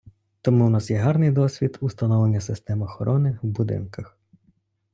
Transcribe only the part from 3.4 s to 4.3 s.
в будинках.